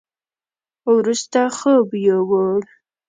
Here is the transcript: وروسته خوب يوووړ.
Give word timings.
وروسته 0.95 1.39
خوب 1.57 1.87
يوووړ. 2.07 2.61